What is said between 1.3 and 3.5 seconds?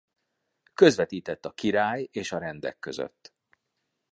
a király és a rendek között.